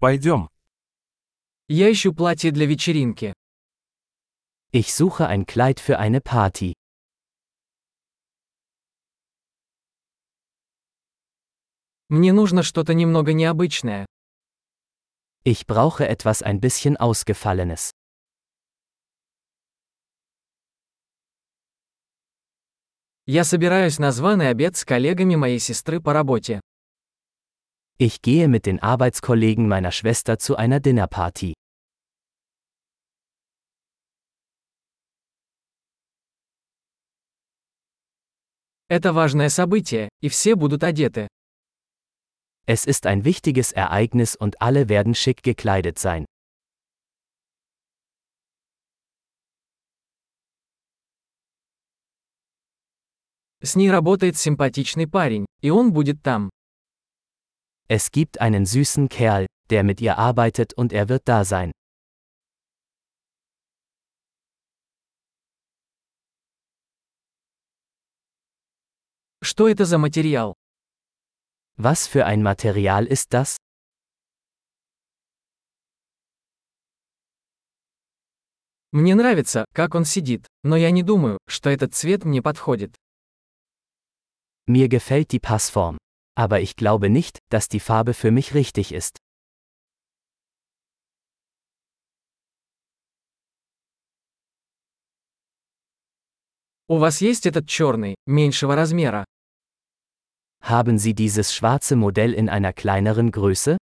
Пойдем. 0.00 0.48
Я 1.66 1.90
ищу 1.90 2.14
платье 2.14 2.52
для 2.52 2.66
вечеринки. 2.66 3.32
Ich 4.70 4.94
suche 4.94 5.26
ein 5.26 5.44
Kleid 5.44 5.80
für 5.80 5.98
eine 5.98 6.20
Party. 6.20 6.74
Мне 12.08 12.32
нужно 12.32 12.62
что-то 12.62 12.94
немного 12.94 13.32
необычное. 13.32 14.06
Ich 15.44 15.66
brauche 15.66 16.06
etwas 16.06 16.42
ein 16.42 16.60
bisschen 16.60 16.96
Ausgefallenes. 16.96 17.90
Я 23.26 23.42
собираюсь 23.42 23.98
на 23.98 24.12
званый 24.12 24.48
обед 24.50 24.76
с 24.76 24.84
коллегами 24.84 25.34
моей 25.34 25.58
сестры 25.58 26.00
по 26.00 26.12
работе. 26.12 26.60
Ich 27.97 28.21
gehe 28.21 28.47
mit 28.47 28.65
den 28.65 28.81
Arbeitskollegen 28.81 29.67
meiner 29.67 29.91
Schwester 29.91 30.37
zu 30.37 30.57
einer 30.57 30.79
Dinnerparty. 30.79 31.53
Это 38.89 39.13
важное 39.13 39.49
событие, 39.49 40.09
и 40.21 40.29
все 40.29 40.55
будут 40.55 40.83
одеты. 40.83 41.27
Es 42.65 42.85
ist 42.85 43.05
ein 43.07 43.25
wichtiges 43.25 43.71
Ereignis 43.71 44.35
und 44.35 44.61
alle 44.61 44.87
werden 44.87 45.15
schick 45.15 45.41
gekleidet 45.41 45.97
sein. 45.97 46.25
С 53.61 53.75
ней 53.75 53.89
работает 53.89 54.37
симпатичный 54.37 55.07
парень, 55.07 55.45
и 55.61 55.69
он 55.69 55.93
будет 55.93 56.21
там. 56.21 56.49
Es 57.87 58.11
gibt 58.11 58.41
einen 58.41 58.65
süßen 58.65 59.09
Kerl, 59.09 59.45
der 59.69 59.83
mit 59.83 60.01
ihr 60.01 60.17
arbeitet 60.17 60.73
und 60.73 60.93
er 60.93 61.09
wird 61.09 61.27
da 61.27 61.45
sein. 61.45 61.71
Что 69.41 69.67
это 69.67 69.85
за 69.85 69.97
материал? 69.97 70.55
Was 71.77 72.07
für 72.07 72.25
ein 72.25 72.41
Material 72.41 73.05
ist 73.05 73.33
das? 73.33 73.57
Мне 78.91 79.15
нравится, 79.15 79.65
как 79.73 79.95
он 79.95 80.05
сидит, 80.05 80.47
но 80.63 80.77
я 80.77 80.91
не 80.91 81.01
думаю, 81.03 81.39
что 81.47 81.69
этот 81.69 81.95
цвет 81.95 82.25
мне 82.25 82.41
подходит. 82.41 82.95
Mir 84.65 84.87
gefällt 84.87 85.31
die 85.31 85.39
Passform. 85.39 85.97
Aber 86.37 86.61
ich 86.61 86.75
glaube 86.75 87.09
nicht, 87.09 87.39
dass 87.49 87.69
die 87.69 87.79
Farbe 87.79 88.13
für 88.13 88.31
mich 88.31 88.53
richtig 88.53 88.91
ist. 88.91 89.17
У 96.87 96.99
вас 96.99 97.21
есть 97.21 97.45
этот 97.45 97.67
черный, 97.67 98.15
меньшего 98.25 98.75
размера? 98.75 99.25
Haben 100.61 100.97
Sie 100.97 101.13
dieses 101.13 101.53
schwarze 101.53 101.95
Modell 101.95 102.33
in 102.33 102.49
einer 102.49 102.73
kleineren 102.73 103.31
Größe? 103.31 103.77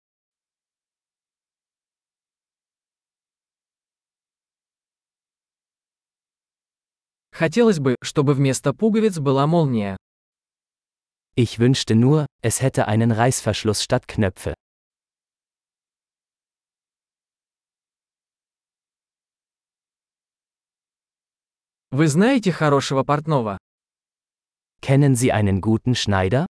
Хотелось 7.34 7.80
бы, 7.80 7.96
чтобы 8.04 8.34
вместо 8.34 8.74
пуговиц 8.74 9.20
была 9.20 9.48
молния. 9.48 9.98
Ich 11.36 11.60
wünschte 11.60 11.96
nur, 11.96 12.26
es 12.42 12.62
hätte 12.62 12.88
einen 12.88 13.12
Reißverschluss 13.12 13.84
statt 13.84 14.08
Knöpfe. 14.08 14.54
Вы 21.94 22.08
знаете 22.08 22.52
хорошего 22.52 23.04
портного? 23.04 23.58
Kennen 24.82 25.16
Sie 25.16 25.32
einen 25.32 25.62
guten 25.62 25.94
Schneider? 25.96 26.46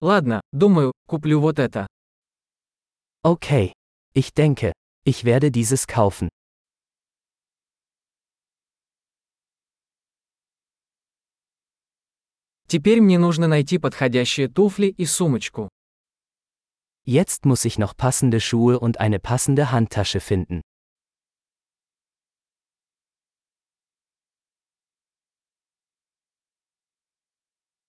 Ладно, 0.00 0.40
думаю, 0.52 0.92
куплю 1.06 1.40
вот 1.40 1.58
это. 1.58 1.86
Okay. 3.22 3.72
Ich 4.14 4.32
denke, 4.34 4.72
ich 5.04 5.24
werde 5.24 5.50
dieses 5.50 5.86
kaufen. 5.86 6.28
Теперь 12.75 12.99
мне 12.99 13.17
нужно 13.17 13.47
найти 13.47 13.77
подходящие 13.77 14.49
туфли 14.49 14.87
и 14.87 15.05
сумочку. 15.05 15.69
Jetzt 17.05 17.45
muss 17.45 17.63
ich 17.63 17.77
noch 17.77 17.95
passende 17.95 18.41
Schuhe 18.41 18.77
und 18.81 18.99
eine 18.99 19.17
passende 19.17 19.71
Handtasche 19.71 20.19
finden. 20.19 20.61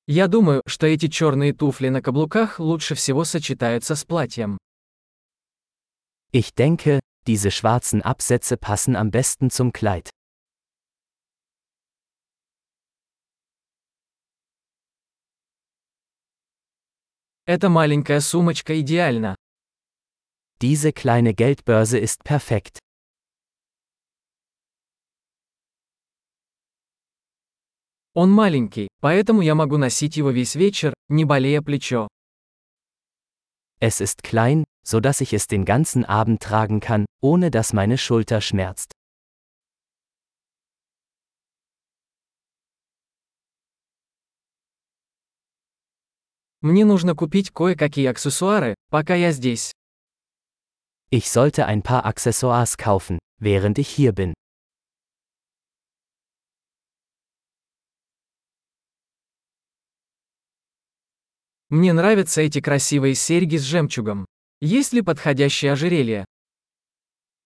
Я 0.06 0.28
думаю, 0.28 0.62
что 0.68 0.86
эти 0.86 1.08
черные 1.08 1.52
туфли 1.52 1.88
на 1.88 2.00
каблуках 2.00 2.60
лучше 2.60 2.94
всего 2.94 3.24
сочетаются 3.24 3.96
с 3.96 4.04
платьем. 4.04 4.56
Ich 6.30 6.54
denke, 6.54 7.00
diese 7.26 7.50
schwarzen 7.50 8.02
Absätze 8.02 8.56
passen 8.56 8.94
am 8.94 9.10
besten 9.10 9.50
zum 9.50 9.72
Kleid. 9.72 10.10
Эта 17.48 17.68
маленькая 17.68 18.18
сумочка 18.18 18.80
идеальна. 18.80 19.36
Diese 20.60 20.92
kleine 20.92 21.32
Geldbörse 21.32 21.96
ist 21.96 22.24
perfekt. 22.24 22.80
Он 28.14 28.32
маленький, 28.32 28.88
поэтому 29.00 29.42
я 29.42 29.54
могу 29.54 29.76
носить 29.76 30.16
его 30.16 30.30
весь 30.30 30.56
вечер, 30.56 30.92
не 31.08 31.24
болея 31.24 31.62
плечо. 31.62 32.08
Es 33.78 34.00
ist 34.00 34.24
klein, 34.24 34.64
so 34.84 34.98
dass 34.98 35.20
ich 35.20 35.32
es 35.32 35.46
den 35.46 35.64
ganzen 35.64 36.04
Abend 36.04 36.42
tragen 36.42 36.80
kann, 36.80 37.06
ohne 37.22 37.52
dass 37.52 37.72
meine 37.72 37.96
Schulter 37.96 38.40
schmerzt. 38.40 38.95
Мне 46.62 46.84
нужно 46.84 47.14
купить 47.14 47.50
кое-какие 47.50 48.06
аксессуары, 48.06 48.74
пока 48.90 49.14
я 49.14 49.32
здесь. 49.32 49.72
Ich 51.10 51.30
sollte 51.30 51.66
ein 51.66 51.82
paar 51.82 52.04
Accessoires 52.04 52.76
kaufen, 52.76 53.18
während 53.40 53.78
ich 53.78 53.88
hier 53.88 54.12
bin. 54.12 54.34
Мне 61.68 61.92
нравятся 61.92 62.42
эти 62.42 62.60
красивые 62.60 63.14
серьги 63.14 63.56
с 63.56 63.62
жемчугом. 63.62 64.26
Есть 64.60 64.92
ли 64.92 65.02
подходящее 65.02 65.72
ожерелье? 65.72 66.24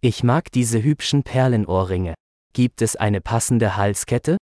Ich 0.02 0.24
mag 0.24 0.52
diese 0.52 0.82
hübschen 0.82 1.24
Perlenohrringe. 1.24 2.16
Gibt 2.54 2.82
es 2.82 2.96
eine 2.96 3.22
passende 3.22 3.76
Halskette? 3.78 4.38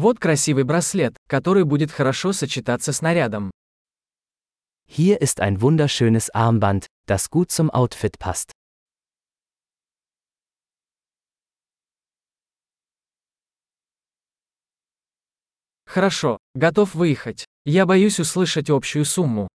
Вот 0.00 0.18
красивый 0.18 0.64
браслет, 0.64 1.14
который 1.28 1.64
будет 1.64 1.90
хорошо 1.90 2.32
сочетаться 2.32 2.90
с 2.90 3.02
нарядом. 3.02 3.50
Hier 4.88 5.20
ist 5.20 5.40
ein 5.40 5.60
wunderschönes 5.60 6.30
Armband, 6.30 6.86
das 7.06 7.28
gut 7.28 7.50
zum 7.50 7.68
Outfit 7.70 8.18
passt. 8.18 8.52
Хорошо, 15.84 16.38
готов 16.54 16.94
выехать. 16.94 17.44
Я 17.66 17.84
боюсь 17.84 18.18
услышать 18.18 18.70
общую 18.70 19.04
сумму. 19.04 19.48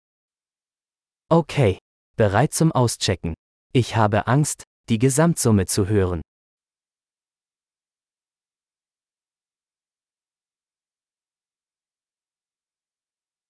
Okay. 1.31 1.80
Bereit 2.18 2.53
zum 2.53 2.71
Auschecken. 2.71 3.33
Ich 3.74 3.95
habe 3.95 4.27
Angst, 4.27 4.63
die 4.89 5.00
Gesamtsumme 5.00 5.65
zu 5.65 5.88
hören. 5.88 6.21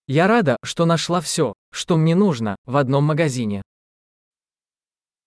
Я 0.07 0.27
рада, 0.27 0.57
что 0.63 0.85
нашла 0.85 1.19
все, 1.19 1.53
что 1.71 1.97
мне 1.97 2.13
нужно, 2.13 2.55
в 2.65 2.77
одном 2.77 3.05
магазине. 3.05 3.63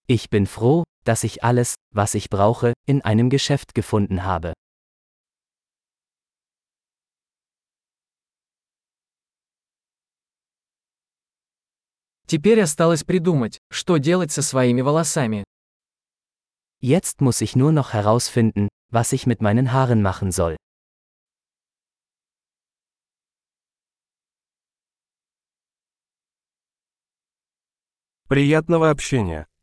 Ich 0.06 0.30
bin 0.30 0.46
froh, 0.46 0.84
dass 1.04 1.25
ich 1.25 1.42
alles, 1.42 1.75
was 1.92 2.14
ich 2.14 2.30
brauche, 2.30 2.75
in 2.86 3.02
einem 3.02 3.28
Geschäft 3.28 3.75
gefunden 3.75 4.25
habe. 4.25 4.52
Теперь 12.28 12.60
осталось 12.60 13.04
придумать, 13.04 13.58
что 13.72 13.96
делать 13.96 14.30
со 14.30 14.42
своими 14.42 14.82
волосами. 14.82 15.44
Jetzt 16.80 17.20
muss 17.20 17.40
ich 17.40 17.56
nur 17.56 17.72
noch 17.72 17.94
herausfinden, 17.94 18.69
was 18.92 19.12
ich 19.12 19.26
mit 19.26 19.42
meinen 19.42 19.72
Haaren 19.72 20.02
machen 20.02 20.30
soll. 20.30 20.57
Приятного 28.28 28.90
общения! 28.90 29.48